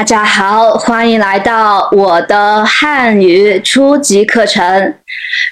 [0.00, 4.94] 大家好，欢迎来到我的汉语初级课程。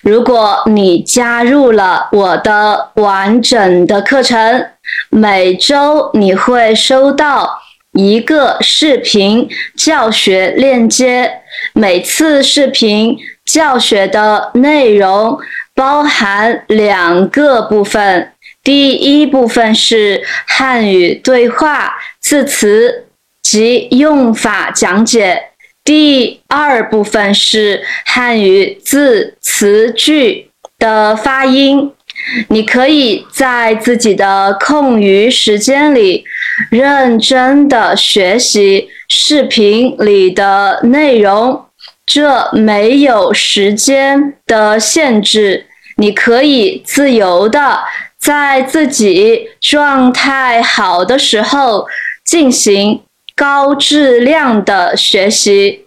[0.00, 4.64] 如果你加入了我的完整的课程，
[5.10, 7.60] 每周你会收到
[7.92, 9.46] 一个视频
[9.76, 11.42] 教学链接。
[11.74, 15.38] 每次视频教学的内容
[15.74, 18.32] 包含两个部分，
[18.64, 23.04] 第一部分是汉语对话、字词。
[23.42, 25.44] 及用法讲解。
[25.84, 31.92] 第二部分是汉语字词句的发音。
[32.48, 36.24] 你可以在自己的空余时间里
[36.70, 41.64] 认真的学习视频里的内容，
[42.04, 45.66] 这没有时间的限制。
[45.96, 47.78] 你可以自由的
[48.18, 51.86] 在自己状态好的时候
[52.24, 53.00] 进行。
[53.38, 55.86] 高质量的学习。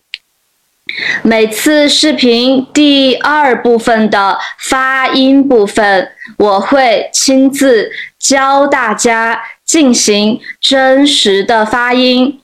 [1.22, 12.40] 每次视频第二部分的发音部分，我会亲自教大家进行真实的发音。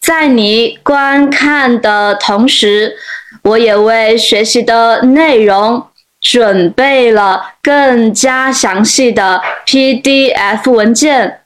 [0.00, 2.96] 在你观看的同时，
[3.42, 5.86] 我也为学习的内容
[6.20, 11.40] 准备了更加详细的 PDF 文件。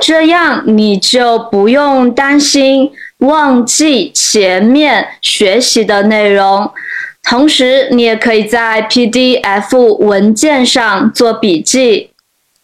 [0.00, 6.70] 这样你就不用担心忘记前面学习的内容，
[7.22, 12.10] 同时你也可以在 PDF 文件上做笔记。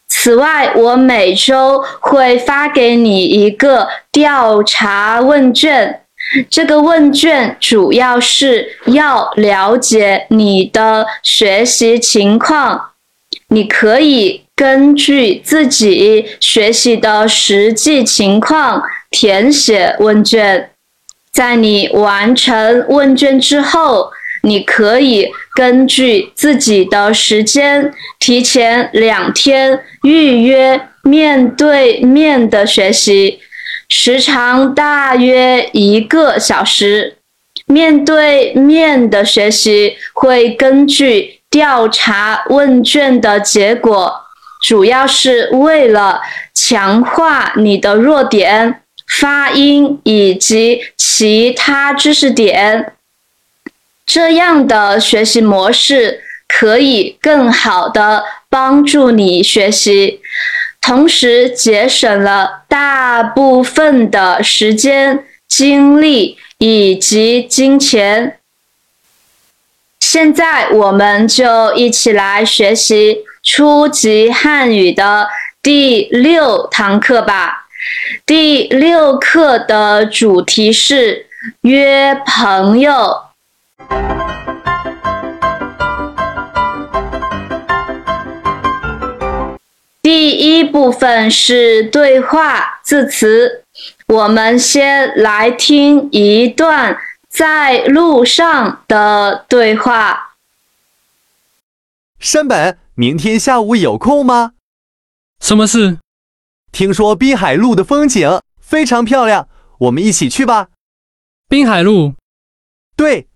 [0.07, 6.03] 此外，我每周会发给你一个调查问卷，
[6.49, 12.91] 这个问卷主要是要了解你的学习情况，
[13.49, 14.44] 你可以。
[14.57, 20.71] 根据自己学习的实际情况填写问卷，
[21.33, 24.11] 在你完成问卷之后，
[24.43, 33.41] 你可以根据自己的时间提前两天预约面对面的学习，
[33.89, 37.17] 时长大约一个小时。
[37.67, 44.24] 面对面的学习会根据调查问卷的结果。
[44.65, 46.23] 主要是为了
[46.55, 52.95] 强化你的弱点、发音以及其他知识点，
[54.07, 60.23] 这样的学习模式可以更好的帮助你学习，
[60.81, 68.39] 同时节省了大部分的时间、精力以及金钱。
[70.01, 73.19] 现在我们就一起来学习。
[73.45, 75.29] 初级汉语的
[75.63, 77.67] 第六堂课吧。
[78.25, 81.27] 第六课的主题是
[81.61, 83.25] 约朋友。
[90.01, 93.65] 第一部分是对话字词，
[94.07, 96.97] 我们先来听一段
[97.29, 100.35] 在路上的对话。
[102.19, 102.84] 山本。
[102.97, 104.53] 明天下午有空吗？
[105.41, 105.99] 什么事？
[106.71, 109.49] 听说滨海路的风景非常漂亮，
[109.81, 110.69] 我们一起去吧。
[111.49, 112.15] 滨海路，
[112.95, 113.27] 对，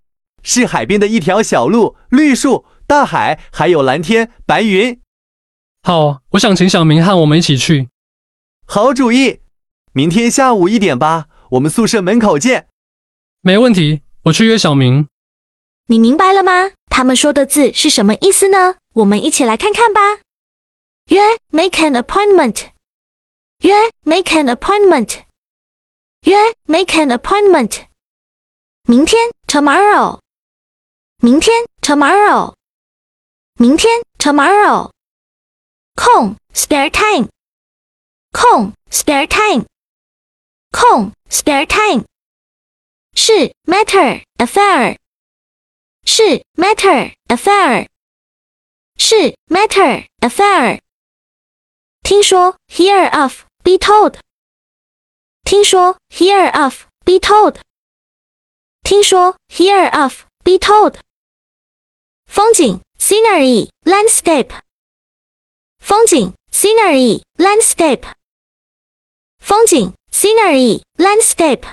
[0.44, 5.00] 是海边的一条小路，绿树、大海，还有蓝天白云。
[5.82, 7.88] 好，我想请小明和我们一起去。
[8.64, 9.40] 好主意，
[9.92, 12.68] 明天下午一点吧，我们宿舍门口见。
[13.40, 15.08] 没问题，我去约小明。
[15.87, 16.71] 你明白了吗？
[16.89, 18.77] 他们说的字是什么意思呢？
[18.93, 20.19] 我们一起来看看吧。
[21.07, 22.69] 约，make an appointment。
[23.59, 25.23] 约，make an appointment。
[26.21, 27.85] 约，make an appointment。
[28.83, 30.19] 明天，tomorrow。
[31.17, 32.53] 明天，tomorrow。
[33.55, 34.91] 明天，tomorrow。
[35.95, 37.29] 空，spare time。
[38.31, 39.65] 空，spare time。
[40.71, 42.05] 空，spare time。
[43.15, 44.97] 是，matter，affair。
[46.07, 47.87] 是 matter affair，
[48.97, 50.79] 是 matter affair。
[52.03, 54.19] 听说 hear of be told，
[55.43, 57.57] 听说 hear of be told，
[58.83, 60.99] 听说 hear of be told。
[62.25, 64.49] 风景 scenery landscape，
[65.79, 68.13] 风景 scenery landscape，
[69.39, 71.63] 风景 scenery landscape。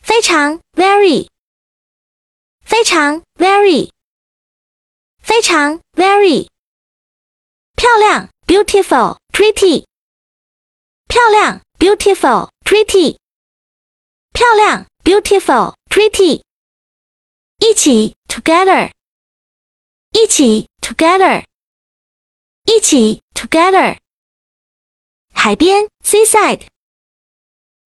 [0.00, 1.28] 非常 very。
[2.70, 3.90] 非常 very，
[5.22, 6.48] 非常 very，
[7.76, 9.86] 漂亮 beautiful pretty，
[11.08, 13.18] 漂亮 beautiful pretty，
[14.32, 16.42] 漂亮，beautiful pretty。
[17.58, 18.92] 一起，together。
[20.12, 21.44] 一起，together。
[22.64, 23.98] 一起，together。
[25.32, 26.66] 海边，seaside。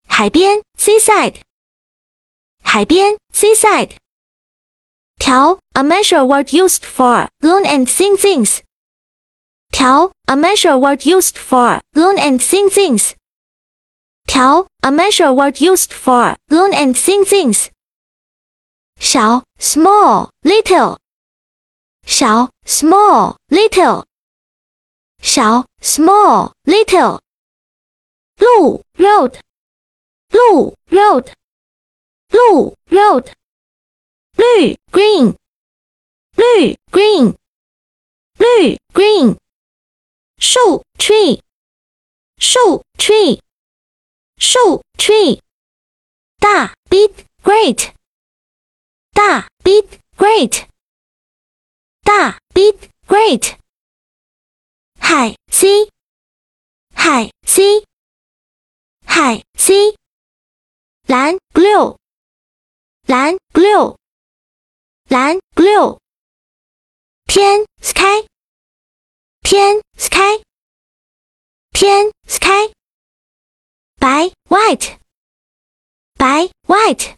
[0.08, 1.42] 海边，seaside。
[2.64, 3.96] 海边，seaside。
[5.19, 8.61] Tao, a measure word used for learn and sing things.
[9.71, 13.15] Tao, a measure word used for learn and sing things.
[14.27, 17.69] Tao, a measure word used for learn and sing things.
[18.99, 20.97] Xiao, small, little.
[22.05, 24.03] Xiao, small, little.
[25.21, 27.19] Xiao, small, little.
[28.39, 29.39] Lu, road.
[30.33, 31.31] Lu, road.
[32.31, 33.31] Lu, road.
[34.37, 35.35] 绿，green。
[36.35, 37.35] 绿，green。
[38.37, 39.37] 绿，green。
[40.37, 41.41] 树，tree。
[42.37, 43.39] 树，tree。
[44.37, 45.39] 树，tree。
[46.39, 47.11] 大，big
[47.43, 47.93] great。
[49.13, 49.87] 大，big
[50.17, 50.67] great。
[52.03, 52.75] 大，big
[53.07, 53.57] great。
[54.99, 55.89] 海，sea。
[56.93, 57.85] 海，sea。
[59.05, 59.95] 海，sea。
[61.07, 61.97] 蓝，blue。
[63.05, 63.95] 蓝，blue。
[65.08, 65.98] 蓝，blue。
[67.26, 68.26] 天，sky。
[69.42, 70.42] 天，sky。
[71.72, 72.72] 天，sky。
[73.98, 74.98] 白，white。
[76.14, 77.16] 白，white。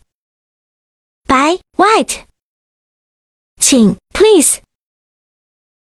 [1.26, 2.26] 白，white。
[3.58, 4.62] 请，please。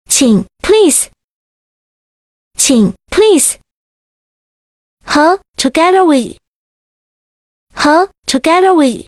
[0.08, 1.10] 请，please。
[2.58, 3.58] 请，please。
[5.04, 6.38] 和，together with。
[7.74, 9.06] 和，together with。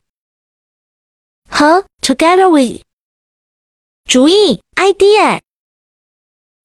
[1.49, 2.83] 和 ，together with。
[4.05, 5.41] 主意，idea。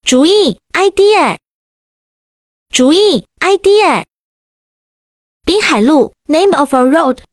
[0.03, 1.37] 主意，idea。
[2.69, 4.05] 主意，idea。
[5.43, 7.23] 滨海路，name of a road。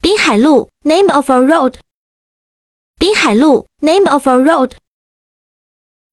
[0.00, 1.76] 滨海路，name of a road。
[2.98, 4.72] 滨海路，name of a road。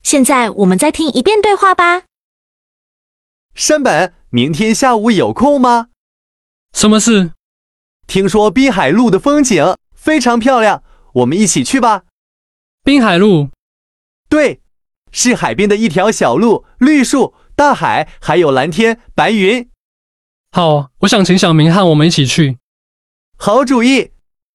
[0.01, 2.03] 现在我们再听一遍对话吧。
[3.53, 5.89] 山本，明天下午有空吗？
[6.73, 7.33] 什么事？
[8.07, 10.82] 听说滨海路的风景 非常漂亮，
[11.12, 12.02] 我们一起去吧。
[12.82, 13.50] 滨海路，
[14.28, 14.60] 对，
[15.12, 19.70] 是海边的一条小路，绿树、大海，还有蓝天、白云。
[20.50, 22.58] 好，我想请小明和我们一起去。
[23.38, 24.10] 好主意，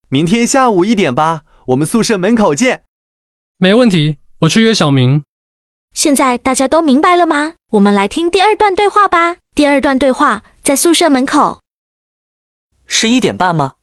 [0.09, 2.83] 明天下午一点吧，我们宿舍门口见。
[3.57, 5.23] 没问题，我去约小明。
[5.93, 7.53] 现在大家都明白了吗？
[7.71, 9.37] 我们来听第二段对话吧。
[9.55, 11.61] 第二段对话在宿舍门口。
[12.85, 13.75] 是一点半吗？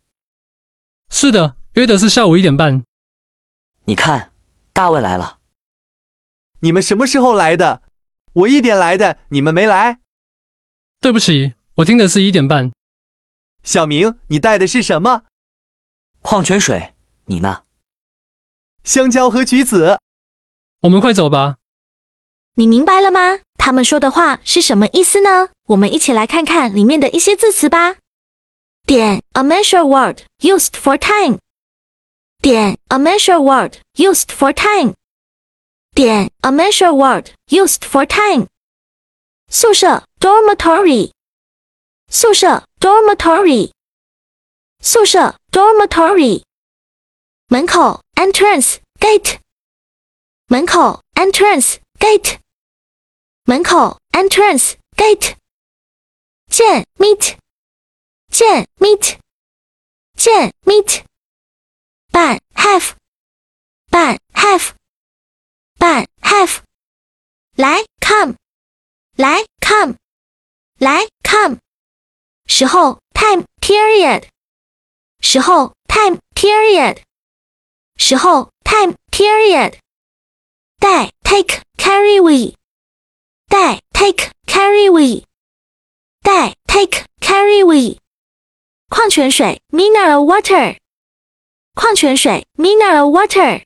[1.17, 2.83] 是的，约的是下午一点半。
[3.85, 4.33] 你看，
[4.73, 5.39] 大卫来了。
[6.59, 7.83] 你们什么时候来的？
[8.33, 10.01] 我一点来的，你们没来。
[11.01, 12.73] 对不起，我听的是一点半。
[13.63, 15.23] 小明，你带的是什么？
[16.21, 16.95] 矿泉水，
[17.27, 17.63] 你呢？
[18.83, 20.01] 香蕉和橘子。
[20.81, 21.59] 我们快走吧。
[22.57, 23.39] 你明白了吗？
[23.57, 25.51] 他们说的话是什么意思呢？
[25.69, 27.99] 我们一起来看看里面的一些字词吧。
[28.86, 31.38] 点 a measure word used for time。
[32.42, 34.96] 点 a measure word used for time。
[35.94, 38.48] 点 a measure word used for time。
[39.48, 41.12] 宿舍 dormitory。
[42.10, 43.72] 宿舍 dormitory。
[44.82, 46.44] 宿舍 dormitory。
[47.48, 49.40] 门口 entrance gate。
[50.48, 52.40] 门口 entrance gate。
[53.44, 55.36] 门口 entrance gate。
[56.50, 57.38] 见 meet。
[58.34, 59.18] 见 meet。
[60.16, 61.04] 见 meet。
[62.12, 62.94] 半 half。
[63.90, 64.72] 半 half。
[65.78, 66.62] 半 half。
[67.56, 68.36] 来 come。
[69.18, 69.96] 来 come。
[70.78, 71.58] 来 come。
[72.46, 74.28] 时候 time period。
[75.20, 77.02] 时候 time period。
[77.98, 79.78] 时候 time period。
[80.80, 82.56] 带 take carry we。
[83.50, 85.26] 带 take carry we。
[86.22, 88.00] 带 take carry we。
[88.94, 90.78] 矿泉水 mineral water。
[91.76, 93.66] 矿泉水 mineral water。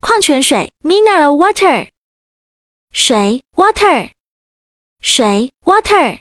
[0.00, 1.90] 矿泉水 mineral water。
[2.92, 4.12] 水 water。
[5.00, 6.20] 水 water。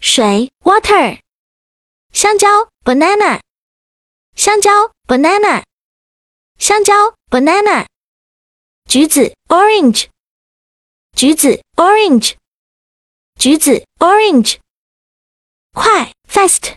[0.00, 1.20] 水 water。
[2.12, 3.40] 香蕉 banana。
[4.34, 5.64] 香蕉 banana。
[6.58, 7.86] 香蕉 banana。
[8.86, 10.08] 橘子 orange。
[11.14, 12.36] 橘子 orange。
[13.38, 14.58] 橘子 orange。
[15.72, 16.76] 快 fast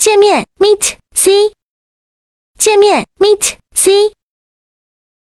[0.00, 1.52] 见面 meet see，
[2.56, 4.14] 见面 meet see。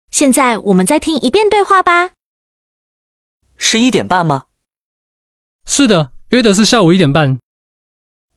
[0.09, 2.11] 现在我们再听一遍对话吧。
[3.57, 4.45] 是一点半吗？
[5.65, 7.37] 是的，约的是下午一点半。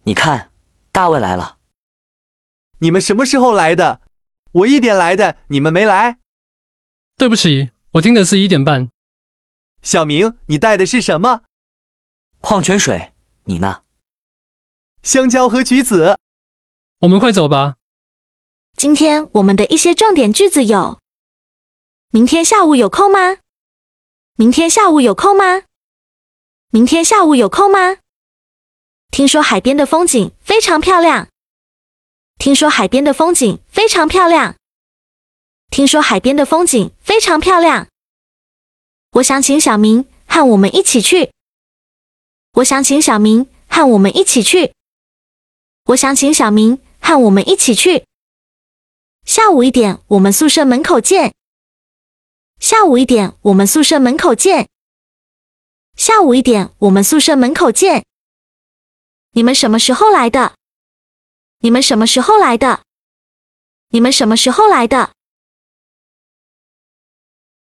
[0.03, 0.51] 你看，
[0.91, 1.59] 大卫来了。
[2.81, 4.01] 你们什么时候来的？
[4.51, 6.19] 我一点来的，你们没来。
[7.17, 8.91] 对不起，我听的是一点半。
[9.81, 11.45] 小明，你带的是什么？
[12.41, 13.13] 矿泉水，
[13.45, 13.85] 你呢？
[15.05, 16.19] 香蕉和橘子。
[17.03, 17.75] 我们快走吧。
[18.77, 21.01] 今天我们的一些重点句子有：
[22.11, 23.39] 明天下午有空吗？
[24.37, 25.65] 明天下午有空吗？
[26.71, 27.97] 明天下午有空吗？
[29.11, 31.27] 听说海边的风景非常漂亮。
[32.39, 34.55] 听说海边的风景非常漂亮。
[35.71, 37.89] 听说海边的风景非常漂亮。
[39.15, 41.33] 我想请小明和我们一起去。
[42.53, 44.73] 我想请小明和我们一起去。
[45.87, 48.07] 我想请小明和我们一起去。
[49.27, 51.35] 下午一点，我们宿舍门口见。
[52.59, 54.71] 下午一点，我们宿舍门口见。
[55.97, 58.07] 下午一点，我们宿舍门口见。
[59.33, 60.55] 你们什么时候来的？
[61.59, 62.83] 你们什么时候来的？
[63.89, 65.13] 你们什么时候来的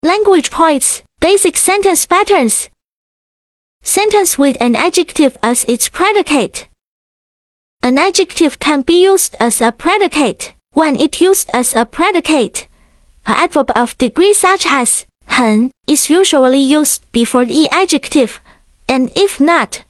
[0.02, 2.68] ？Language points, basic sentence patterns.
[3.84, 6.68] Sentence with an adjective as its predicate.
[7.83, 12.67] An adjective can be used as a predicate when it used as a predicate.
[13.27, 18.41] An adverb of degree such as 很 is usually used before the adjective,
[18.89, 19.85] and if not,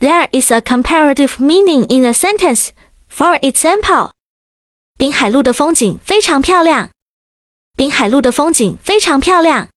[0.00, 2.72] there is a comparative meaning in the sentence.
[3.08, 4.10] For example,
[4.96, 6.90] 滨海路的风景非常漂亮。
[7.76, 9.68] 滨海路的风景非常漂亮。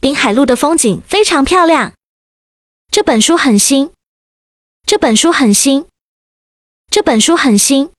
[0.00, 1.92] 滨海路的风景非常漂亮。
[2.90, 3.92] 这本书很新。
[4.84, 5.86] 这本书很新。
[6.96, 7.90] 这本书很新。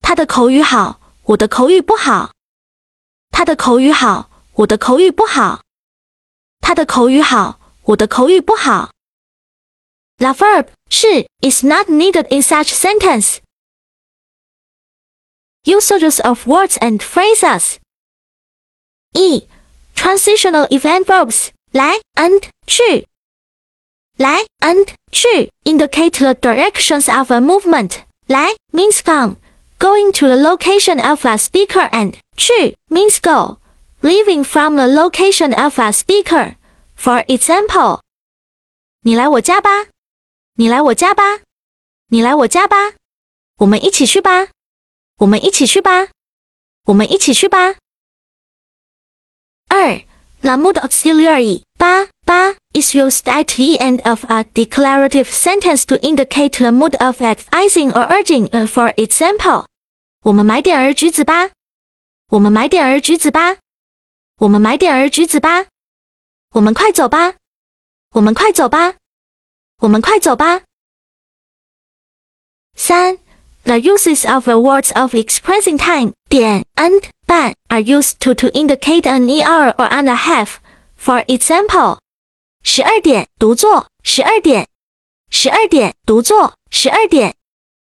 [0.00, 2.32] 他的口语好，我的口语不好。
[3.30, 5.62] 他的口语好，我的口语不好。
[6.60, 8.92] 他的口语好，我的口语不好。
[10.18, 13.38] The verb 是 is not needed in such sentence.
[15.64, 17.76] Usages of words and phrases.
[19.14, 19.48] E.
[19.94, 23.06] Transitional event verbs 来 and 去。
[24.16, 28.02] 来 and 去 indicate the directions of a movement.
[28.27, 29.37] 来 means come,
[29.79, 33.57] going to the location of a speaker and 去 means go,
[34.01, 36.55] leaving from the location of a speaker.
[36.97, 38.01] For example,
[39.01, 39.87] 你来我家吧。
[40.55, 41.23] 你来我家吧。
[42.09, 42.93] 你来我家吧。
[43.59, 44.49] 我们一起去吧。
[45.19, 46.09] 我们一起去吧。
[46.85, 47.75] 我们一起去吧。
[49.69, 50.01] 二
[50.41, 51.63] ，the mood auxiliary
[52.76, 57.92] is used at the end of a declarative sentence to indicate the mood of advising
[57.92, 58.48] or urging.
[58.50, 59.66] Uh, for example，
[60.22, 61.50] 我们买点儿橘子吧。
[62.30, 63.56] 我们买点儿橘子吧。
[64.38, 65.66] 我们买点儿橘子吧。
[66.54, 67.34] 我们快走吧。
[68.14, 68.94] 我们快走吧。
[69.80, 70.62] 我们快走吧。
[72.76, 73.18] 三。
[73.64, 79.02] The uses of the words of expressing time 点 and 半 are used to to indicate
[79.02, 80.56] an hour or and a half.
[80.98, 81.98] For example，
[82.63, 84.67] 十二点读作十二点，
[85.29, 87.35] 十二点读作十二点，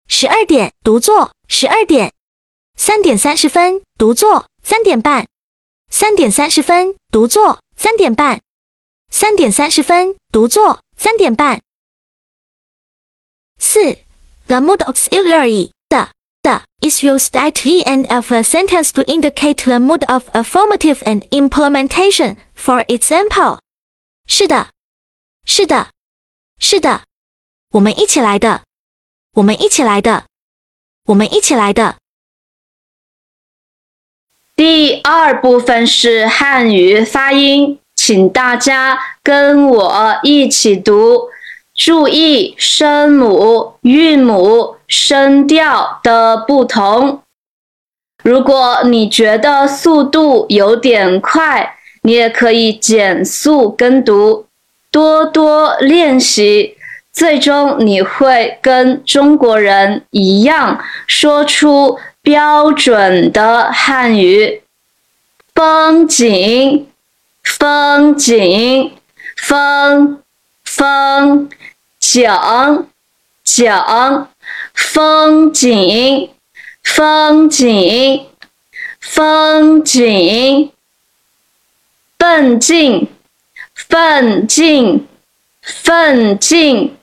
[0.08, 2.12] 十二点读作十二点，
[2.76, 5.28] 三点三十分读作三点半，
[5.90, 8.42] 三点三十分读作三点半，
[9.10, 11.62] 三点三十分读作三点半。
[13.58, 13.98] 四
[14.48, 16.10] the mood auxiliary 的
[16.42, 21.22] 的 is used at the end of a sentence to indicate the mood of affirmative and
[21.30, 22.36] implementation.
[22.56, 23.60] For example，
[24.26, 24.70] 是的，
[25.46, 25.90] 是的，
[26.58, 27.04] 是的，
[27.72, 28.64] 我们一起来的，
[29.34, 30.26] 我们一起来的，
[31.06, 31.98] 我们一起来的。
[34.56, 41.30] 第二部分是汉语发音，请大家跟我一起读。
[41.76, 47.24] 注意声母、韵母、声调的不同。
[48.24, 54.46] 如果你觉得速度有点快，你也可以减速跟读，
[54.92, 56.78] 多多练习，
[57.12, 64.62] 最终你会跟中国人一样说出标准的汉语。
[65.56, 66.88] 风景，
[67.44, 68.92] 风景，
[69.36, 70.20] 风。
[70.66, 71.50] 风
[72.00, 72.28] 景，
[73.44, 73.72] 景，
[74.74, 76.30] 风景，
[76.84, 78.26] 风风景，
[79.00, 80.72] 风景，
[82.24, 83.10] 奋进，
[83.76, 85.10] 奋进，
[85.62, 86.98] 奋进，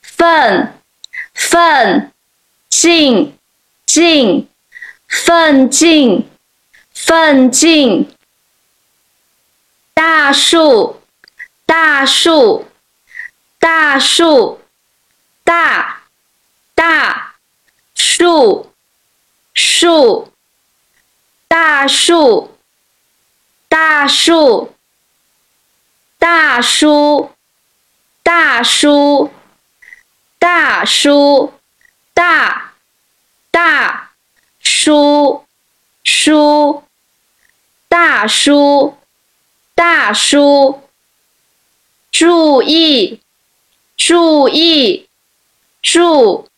[0.00, 0.72] 奋，
[1.34, 2.10] 奋
[2.70, 3.36] 进，
[3.84, 4.48] 进，
[5.06, 6.26] 奋进，
[6.94, 8.10] 奋进。
[9.92, 11.02] 大树，
[11.66, 12.66] 大树，
[13.58, 14.62] 大树，
[15.44, 16.04] 大，
[16.74, 17.34] 大
[17.94, 18.72] 树，
[19.52, 20.32] 树，
[21.48, 22.53] 大树，
[23.74, 24.72] 大树，
[26.16, 27.32] 大叔，
[28.22, 29.32] 大叔，
[30.38, 31.52] 大叔，
[32.12, 32.74] 大，
[33.50, 34.12] 大
[34.60, 35.44] 叔，
[36.04, 36.84] 叔，
[37.88, 38.96] 大叔。
[39.74, 40.80] 大叔，
[42.12, 43.20] 注意，
[43.96, 45.08] 注意，
[45.82, 46.48] 注，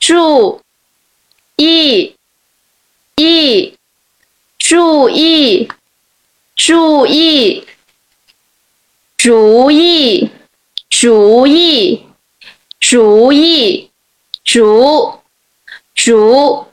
[0.00, 0.60] 注
[1.54, 2.16] 意，
[3.14, 3.78] 意，
[4.58, 5.70] 注意，
[6.56, 7.66] 注意，
[9.16, 10.30] 主意，
[10.88, 12.06] 主意，
[12.78, 13.90] 主意，
[14.44, 15.20] 主，
[15.94, 16.66] 主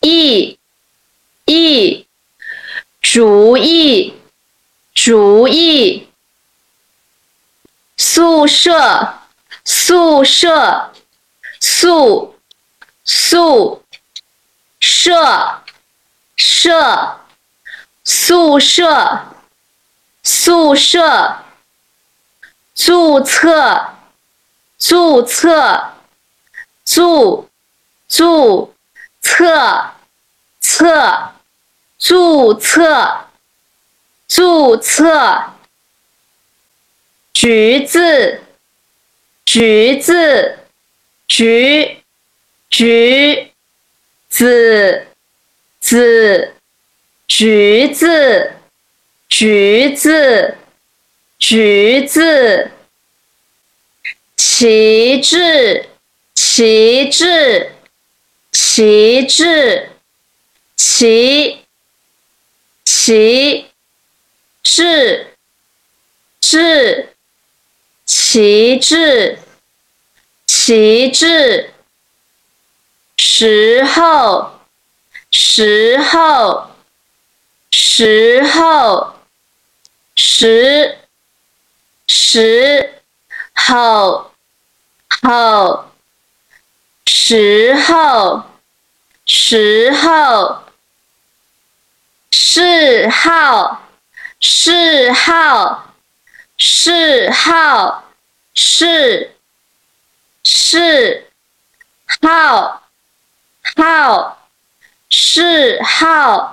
[0.00, 0.58] 意，
[1.46, 2.06] 意，
[3.00, 4.16] 主意。
[4.96, 6.08] 主意，
[7.98, 9.20] 宿舍，
[9.62, 10.90] 宿舍，
[11.60, 12.34] 宿，
[13.04, 13.82] 宿，
[14.80, 15.62] 舍，
[16.34, 17.20] 舍，
[18.06, 19.34] 宿舍，
[20.22, 21.44] 宿舍，
[22.74, 23.90] 注册，
[24.78, 25.92] 注册，
[26.86, 27.50] 注，
[28.08, 28.72] 注
[29.20, 29.90] 册，
[30.60, 31.32] 册，
[31.98, 33.22] 注册。
[34.28, 35.52] 注册，
[37.32, 38.40] 橘子，
[39.44, 40.58] 橘子，
[41.28, 42.02] 橘，
[42.68, 43.52] 橘
[44.28, 45.06] 子，
[45.78, 46.55] 子，
[47.38, 48.54] 橘子，
[49.28, 50.56] 橘子，
[51.38, 52.70] 橘子，
[54.38, 55.84] 旗帜，
[56.34, 57.72] 旗帜，
[58.50, 59.90] 旗帜，
[60.76, 61.58] 旗，
[62.86, 63.66] 旗。
[64.62, 65.26] 志，
[66.40, 67.10] 志，
[68.06, 69.38] 旗帜，
[70.46, 71.70] 旗帜。
[73.18, 74.52] 时候，
[75.30, 76.70] 时候，
[77.98, 79.14] 时候，
[80.16, 80.98] 时，
[82.06, 83.00] 时
[83.54, 84.30] 候，
[85.22, 85.90] 候，
[87.06, 88.44] 时候，
[89.24, 90.62] 时候，
[92.30, 93.80] 是号，
[94.40, 95.94] 是号，
[96.58, 98.04] 是号，
[98.52, 99.34] 是，
[100.44, 101.30] 是，
[102.20, 102.82] 号，
[103.74, 104.48] 号，
[105.08, 106.52] 是号。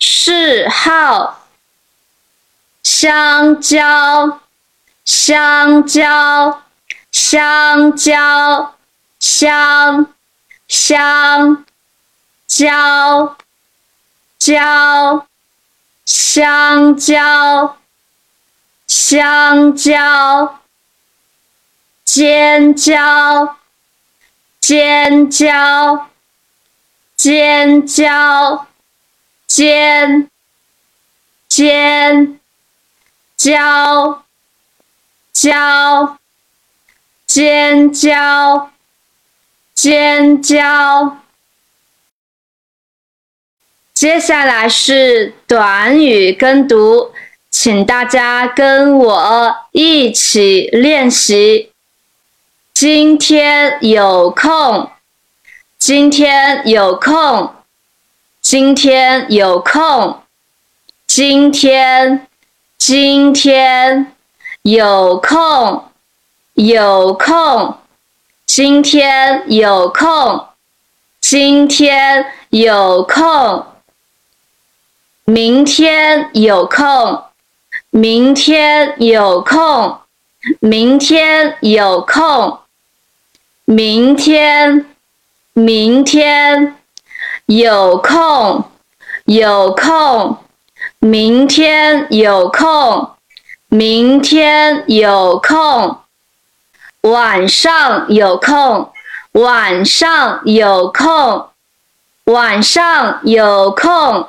[0.00, 1.46] 嗜好。
[2.82, 4.40] 香蕉，
[5.04, 6.62] 香蕉，
[7.12, 8.74] 香蕉，
[9.08, 10.14] 香，
[10.68, 11.64] 香
[12.46, 13.36] 蕉，
[14.38, 15.26] 蕉。
[16.06, 17.76] 香蕉，
[18.88, 20.58] 香蕉，
[22.04, 23.56] 尖椒，
[24.60, 26.08] 尖椒，
[27.14, 28.66] 尖椒，
[29.50, 30.30] 尖，
[31.48, 32.38] 尖，
[33.36, 34.22] 椒，
[35.32, 36.18] 椒，
[37.26, 38.70] 尖椒，
[39.74, 41.18] 尖椒。
[43.92, 47.12] 接下来是短语跟读，
[47.50, 51.72] 请大家跟我一起练习。
[52.72, 54.92] 今天有空，
[55.76, 57.52] 今天有空，
[58.50, 60.22] 今天有空，
[61.06, 62.26] 今天，
[62.78, 64.12] 今天
[64.62, 65.84] 有空，
[66.54, 67.78] 有空，
[68.46, 70.46] 今天有空，
[71.20, 73.66] 今天有空。
[75.26, 77.22] 明天有空，
[77.90, 80.00] 明天有空，
[80.58, 82.58] 明天有空，
[83.64, 84.86] 明天，
[85.52, 86.79] 明天
[87.50, 88.64] 有空，
[89.24, 90.38] 有空，
[91.00, 93.10] 明天有空，
[93.68, 95.98] 明天有空，
[97.00, 98.92] 晚上有空，
[99.32, 101.48] 晚上有空，
[102.26, 104.28] 晚上有空。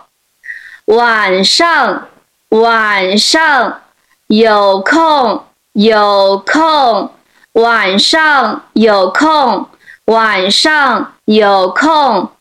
[0.86, 2.08] 晚上，
[2.50, 3.82] 晚上
[4.26, 7.12] 有空，有空。
[7.54, 9.70] 晚上有空，
[10.06, 12.32] 晚上有空。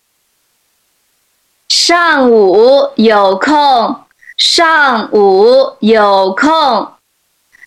[1.71, 4.05] 上午有空，
[4.37, 6.95] 上午有空，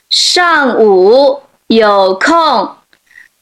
[0.10, 2.76] 上午有空，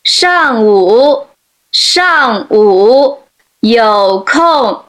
[0.04, 1.26] 上午
[1.72, 3.24] 上午
[3.62, 4.84] 有空，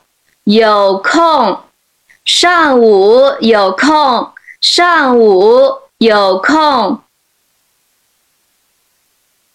[0.44, 1.60] 有空，
[2.26, 4.30] 上午有空，
[4.60, 7.00] 上午有空，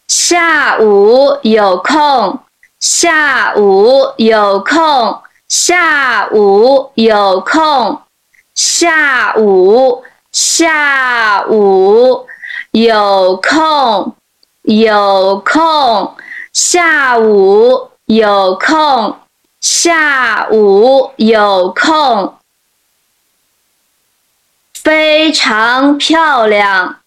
[0.08, 2.40] 下午有空，
[2.80, 5.22] 下午有空。
[5.48, 8.02] 下午有空，
[8.54, 12.28] 下午下午
[12.72, 14.14] 有空，
[14.64, 16.18] 有空，
[16.52, 19.20] 下午有空，
[19.62, 22.38] 下午有空，
[24.74, 26.98] 非常漂亮，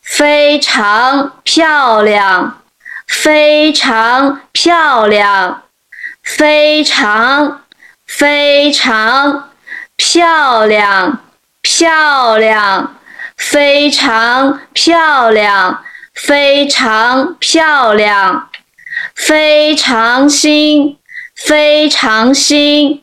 [0.00, 2.62] 非常漂亮，
[3.08, 5.64] 非常漂亮，
[6.22, 7.62] 非常。
[8.16, 9.50] 非常
[9.96, 11.20] 漂亮，
[11.62, 12.94] 漂亮，
[13.36, 15.82] 非常漂亮，
[16.14, 18.48] 非常漂亮，
[19.16, 20.96] 非常新，
[21.34, 23.02] 非常新，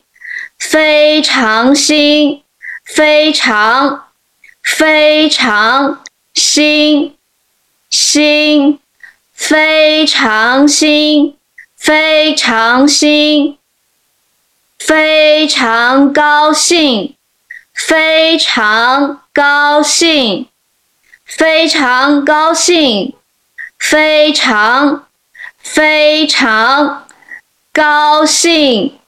[0.58, 2.42] 非常新，
[2.82, 4.04] 非常，
[4.62, 7.14] 非常新，
[7.90, 8.80] 新，
[9.34, 11.36] 非常新，
[11.76, 13.58] 非常新。
[14.84, 17.16] 非常高兴，
[17.72, 20.48] 非常高兴，
[21.24, 23.14] 非常高兴，
[23.78, 25.06] 非常
[25.58, 27.06] 非常
[27.72, 28.98] 高兴，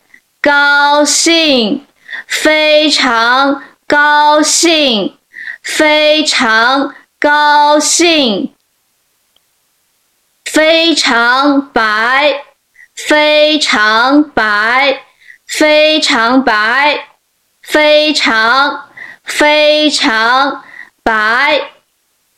[0.41, 1.85] 高兴，
[2.29, 5.19] 非常高兴，
[5.61, 8.55] 非常高兴，
[10.45, 12.45] 非常白，
[12.95, 15.03] 非常白。
[15.57, 17.07] 非常白，
[17.63, 18.89] 非常
[19.23, 20.65] 非常
[21.05, 21.71] 白，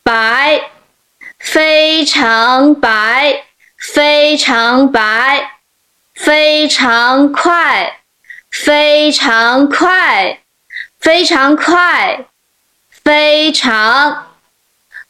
[0.02, 0.60] 白，
[1.38, 3.44] 非常白，
[3.78, 5.50] 非常白，
[6.14, 8.00] 非常快，
[8.50, 10.40] 非常快，
[11.00, 12.26] 非常快，
[12.90, 14.26] 非常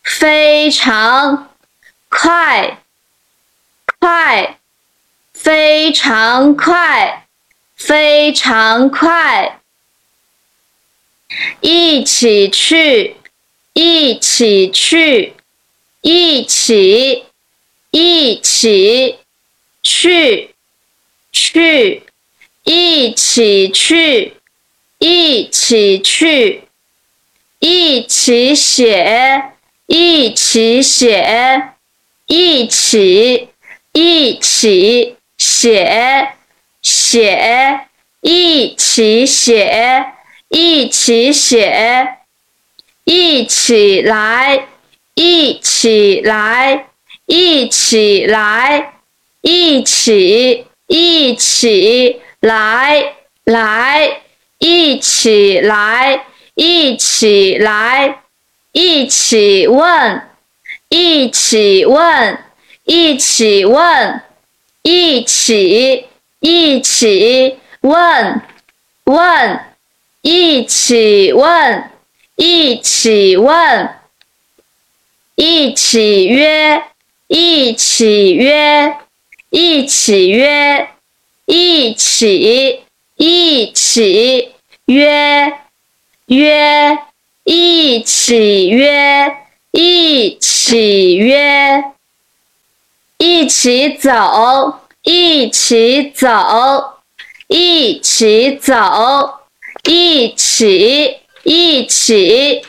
[0.04, 1.48] 非常
[2.08, 2.78] 快，
[3.98, 4.58] 快，
[5.34, 7.25] 非常快。
[7.76, 9.60] 非常快，
[11.60, 13.16] 一起去，
[13.74, 15.34] 一起去，
[16.00, 17.24] 一起，
[17.90, 19.18] 一起
[19.82, 20.54] 去，
[21.30, 22.02] 去，
[22.64, 24.32] 一起去，
[24.98, 26.62] 一起去，
[27.58, 29.52] 一起写，
[29.86, 31.72] 一起写，
[32.26, 33.48] 一起，
[33.92, 36.32] 一起写。
[37.08, 37.86] 写，
[38.20, 40.06] 一起写，
[40.48, 42.16] 一起写，
[43.04, 44.66] 一起来，
[45.14, 46.86] 一起来，
[47.26, 48.94] 一起来，
[49.40, 53.14] 一起，一起来，
[53.44, 54.22] 来，
[54.58, 56.24] 一起来，
[56.56, 58.22] 一起来，
[58.72, 60.22] 一起问，
[60.88, 62.38] 一起问，
[62.84, 64.22] 一起问，
[64.82, 66.06] 一起。
[66.40, 68.42] 一起问，
[69.04, 69.60] 问，
[70.20, 71.90] 一起问，
[72.36, 73.90] 一起问，
[75.34, 76.82] 一起约，
[77.26, 78.96] 一起约，
[79.50, 80.88] 一起约，
[81.46, 82.82] 一起，
[83.16, 84.52] 一起
[84.84, 85.52] 约，
[86.26, 86.98] 约，
[87.44, 89.36] 一起约，
[89.70, 91.84] 一起约，
[93.18, 94.80] 一起走。
[95.08, 96.98] 一起走，
[97.46, 99.38] 一起走，
[99.84, 102.60] 一起一起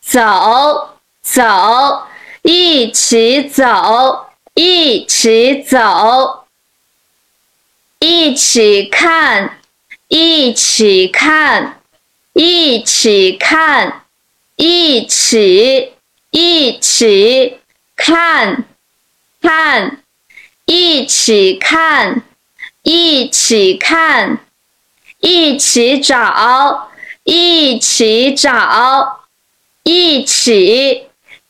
[0.00, 2.02] 走走，
[2.42, 6.46] 一起走，一起走，
[8.00, 9.60] 一起看，
[10.08, 11.80] 一起看，
[12.32, 14.04] 一起看，
[14.56, 15.92] 一起
[16.32, 17.60] 一起
[17.94, 18.64] 看，
[19.40, 20.02] 看。
[20.70, 22.24] 一起看，
[22.82, 24.44] 一起看，
[25.20, 26.90] 一起找，
[27.24, 29.20] 一起找，
[29.82, 31.06] 一起，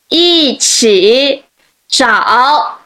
[0.07, 1.43] 一起
[1.89, 2.79] 找，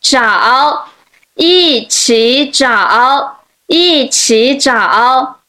[0.00, 0.88] 找，
[1.34, 5.40] 一起找，一起找，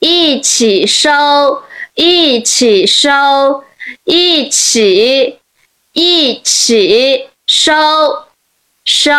[0.00, 1.62] 一起收，
[1.94, 3.62] 一起收，
[4.02, 5.38] 一起，
[5.92, 7.72] 一起收。
[8.84, 9.12] 收，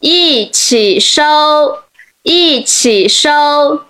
[0.00, 1.82] 一起收，
[2.22, 3.84] 一起收，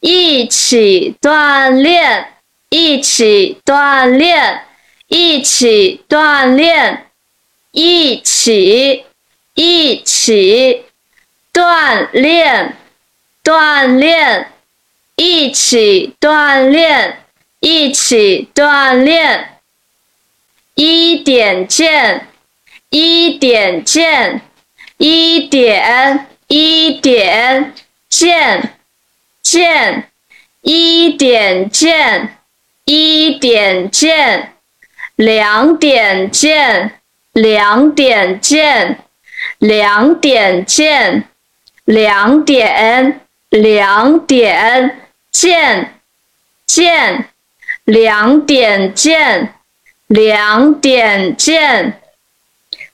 [0.00, 2.34] 一起锻炼，
[2.68, 4.66] 一起锻炼，
[5.08, 7.06] 一起锻炼，
[7.72, 9.04] 一起，
[9.54, 10.84] 一起
[11.52, 12.76] 锻炼，
[13.42, 14.52] 锻炼，
[15.16, 17.24] 一起锻炼，
[17.60, 19.58] 一起锻炼，
[20.74, 22.27] 一点见，
[22.90, 24.40] 一点见，
[24.96, 26.26] 一点。
[26.50, 27.74] 一点
[28.08, 28.72] 见，
[29.42, 30.08] 见，
[30.62, 32.38] 一点见，
[32.86, 34.54] 一点见，
[35.16, 36.94] 两点见，
[37.34, 38.98] 两点见，
[39.58, 41.24] 两点见，
[41.84, 43.20] 两点，
[43.50, 45.92] 两点见，
[46.64, 47.28] 见，
[47.84, 49.52] 两点见，
[50.06, 51.97] 两点见，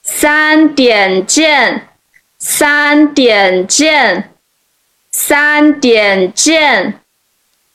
[0.05, 1.89] 三点见。
[2.37, 4.29] 三点见，
[5.09, 6.99] 三点见，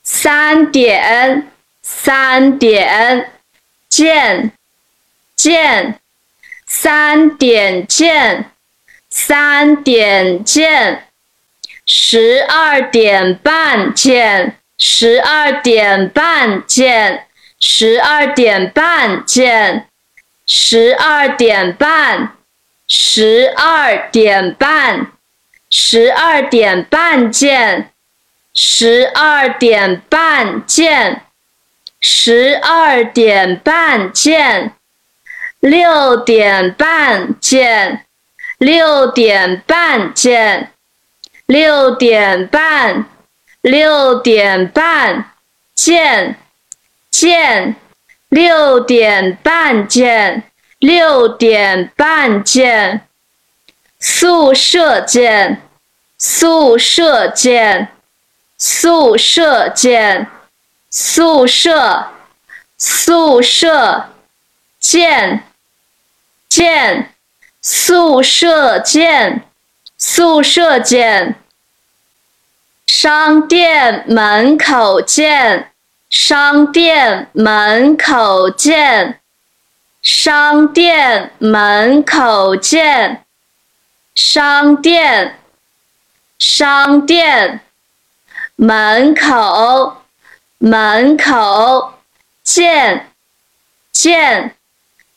[0.01, 3.31] 三点，三点
[3.89, 4.51] 见，
[5.35, 5.99] 见，
[6.65, 8.45] 三点见，
[9.09, 11.03] 三点见，
[11.85, 17.25] 十二点半见，十二点半见，
[17.59, 19.87] 十二点半见，
[20.53, 22.35] 十二点半。
[22.93, 25.13] 十二点半，
[25.69, 27.89] 十二点半见，
[28.53, 31.21] 十二点半见，
[32.01, 34.73] 十二点半见，
[35.61, 38.05] 六点半见，
[38.57, 40.73] 六点半见，
[41.45, 43.05] 六点半，
[43.61, 45.31] 六点半
[45.73, 46.35] 见，
[47.09, 47.77] 见，
[48.31, 50.47] 六点半见。
[50.79, 53.07] 六点半见，
[53.99, 55.61] 宿舍见，
[56.17, 57.89] 宿舍见，
[58.57, 60.25] 宿舍见，
[60.89, 62.07] 宿舍，
[62.79, 64.09] 宿舍
[64.79, 65.43] 见，
[66.49, 67.13] 见，
[67.61, 69.45] 宿舍见，
[69.99, 71.35] 宿舍见，
[72.87, 75.70] 商店门口见，
[76.11, 79.17] 商店门口见。
[80.03, 83.23] 商店门口见，
[84.15, 85.37] 商店，
[86.39, 87.61] 商店
[88.55, 90.01] 门口，
[90.57, 91.93] 门口
[92.43, 93.11] 见，
[93.91, 94.55] 见，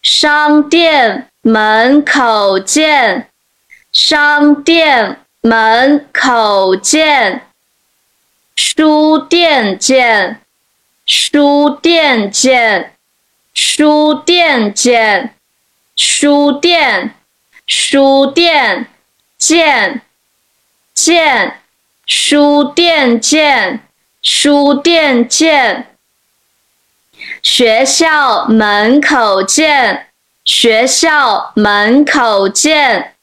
[0.02, 3.30] 商店门口见，
[3.90, 7.46] 商店门口见，
[8.54, 10.42] 书店见，
[11.06, 12.90] 书店见。
[13.54, 15.32] 书店见，
[15.94, 17.14] 书店，
[17.68, 18.88] 书店
[19.38, 20.02] 见，
[20.92, 21.60] 见，
[22.04, 23.80] 书店见，
[24.20, 25.86] 书店见。
[27.44, 30.08] 学校门口见，
[30.44, 33.14] 学校门口见，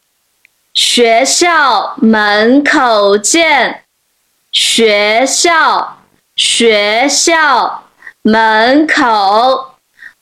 [0.74, 3.84] 学校门口见，
[4.54, 6.01] 学校，
[6.42, 7.84] 学校
[8.24, 9.68] 门口。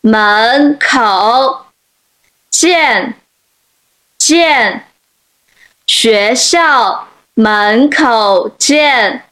[0.02, 1.66] 门口
[2.50, 3.16] 见，
[4.18, 4.88] 见，
[5.88, 9.26] 学校门口见，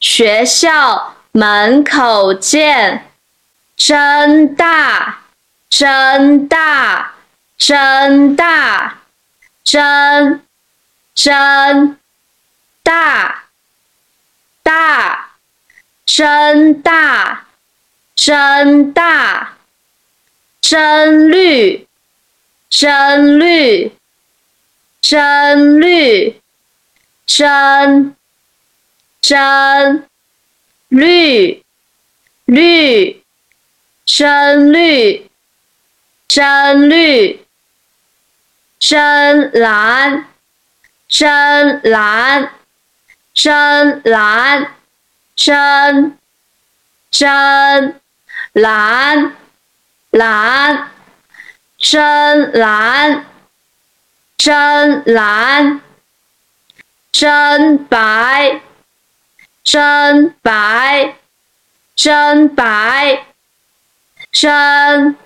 [0.00, 3.10] 学校门口见，
[3.76, 5.18] 真大，
[5.68, 7.12] 真大，
[7.58, 8.98] 真大，
[9.62, 10.42] 真，
[11.14, 11.98] 真
[12.82, 13.44] 大，
[14.62, 15.33] 大，
[16.06, 17.46] 真大，
[18.14, 19.50] 真大。
[20.66, 21.86] 真绿，
[22.70, 23.92] 真绿，
[25.02, 26.40] 真绿，
[27.26, 28.16] 真
[29.20, 30.08] 真
[30.88, 31.62] 绿，
[32.46, 33.22] 绿，
[34.06, 35.30] 真绿，
[36.26, 37.46] 真绿，
[38.78, 40.24] 真蓝，
[41.06, 42.50] 真蓝，
[43.34, 44.74] 真蓝，
[45.36, 46.18] 真
[47.10, 48.00] 真
[48.52, 49.36] 蓝。
[50.14, 50.92] 蓝，
[51.76, 53.26] 真蓝，
[54.36, 55.80] 真蓝，
[57.10, 58.60] 真白，
[59.64, 61.16] 真白，
[61.96, 63.24] 真白，
[64.30, 65.16] 真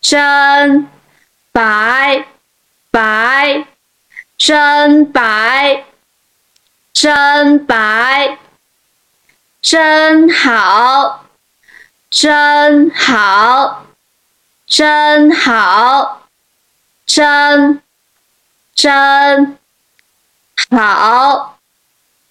[0.00, 0.88] 真
[1.50, 2.24] 白
[2.92, 3.66] 白，
[4.38, 5.84] 真白，
[6.92, 8.38] 真白，
[9.62, 11.24] 真好，
[12.10, 13.82] 真好。
[14.74, 16.26] 真好，
[17.04, 17.82] 真
[18.74, 19.58] 真
[20.70, 21.58] 好，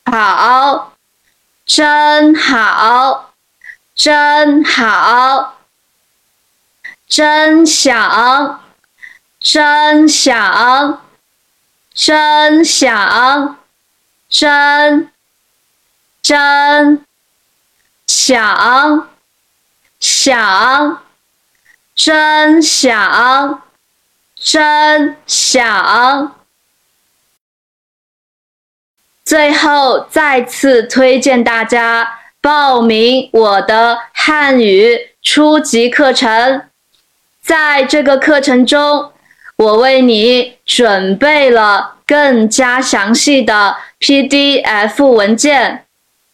[0.05, 0.93] 好，
[1.67, 3.31] 真好，
[3.93, 5.53] 真好，
[7.07, 8.63] 真想，
[9.39, 11.03] 真想，
[11.93, 13.57] 真想，
[14.27, 15.11] 真
[16.23, 17.05] 真
[18.13, 19.07] 想
[19.97, 21.01] 想，
[21.95, 23.63] 真想
[24.35, 26.35] 真想。
[29.23, 36.63] 最后，再次推荐大家报名我的汉语初级课程。
[37.41, 39.13] 在这个课程中，
[39.55, 45.85] 我为你准备了更加详细的 PDF 文件。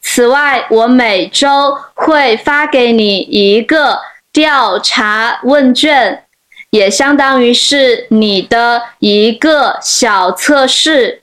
[0.09, 3.99] 此外，我每周会发给你一个
[4.31, 6.23] 调查问卷，
[6.71, 11.21] 也相当于是你的一个小测试。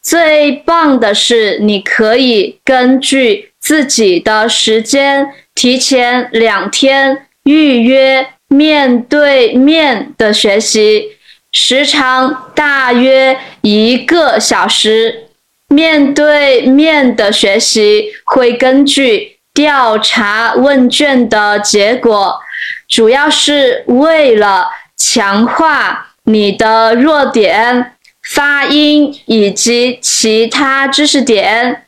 [0.00, 11.16] 最棒的是，你可以根据自己的时间，提前两天预约面对面的学习，
[11.50, 15.26] 时长大约一个小时。
[15.74, 22.38] 面对面的学习会根据调查问卷的结果，
[22.88, 27.90] 主要是为了强化你的弱点。
[28.26, 31.84] 发音以及其他知识点，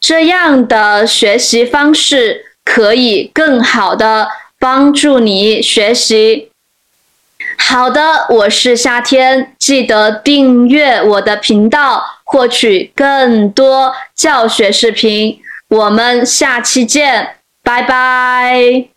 [0.00, 6.50] 这样的学习方式可以更好的帮助你学习。
[7.58, 15.40] 好的，我是夏天，记得订阅我的频道，获取更多教学视频。
[15.68, 18.95] 我们下期见，拜拜。